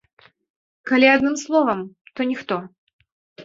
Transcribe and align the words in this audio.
Калі 0.93 1.11
адным 1.17 1.37
словам, 1.43 1.79
то 2.15 2.31
ніхто. 2.33 2.55